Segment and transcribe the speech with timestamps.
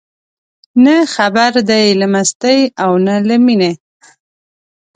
[0.83, 3.71] نه خبر دي له مستۍ او نه له مینې